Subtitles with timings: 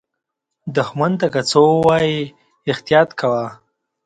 [0.75, 2.19] دښمن ته که څه ووایې،
[2.71, 3.45] احتیاط کوه